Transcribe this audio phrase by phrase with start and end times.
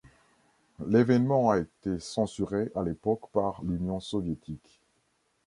[0.83, 4.81] L'évènement a été censuré à l'époque par l'Union soviétique.